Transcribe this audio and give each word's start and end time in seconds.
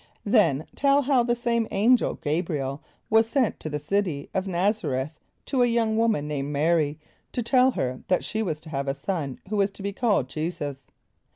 Then 0.25 0.65
tell 0.75 1.03
how 1.03 1.21
the 1.21 1.35
same 1.35 1.67
Angel 1.69 2.15
G[=a]´br[)i] 2.15 2.59
el 2.59 2.81
was 3.11 3.29
sent 3.29 3.59
to 3.59 3.69
the 3.69 3.77
City 3.77 4.31
of 4.33 4.45
N[)a]z´a 4.47 4.89
r[)e]th 4.99 5.11
to 5.45 5.61
a 5.61 5.67
young 5.67 5.95
woman 5.95 6.27
named 6.27 6.47
M[=a]´r[)y] 6.55 6.97
to 7.33 7.43
tell 7.43 7.69
her 7.69 8.01
that 8.07 8.23
she 8.23 8.41
was 8.41 8.59
to 8.61 8.69
have 8.69 8.87
a 8.87 8.95
son 8.95 9.39
who 9.49 9.57
was 9.57 9.69
to 9.69 9.83
be 9.83 9.93
called 9.93 10.27
J[=e]´[s+]us. 10.27 10.77